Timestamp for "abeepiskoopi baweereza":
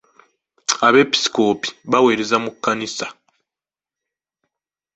0.87-2.37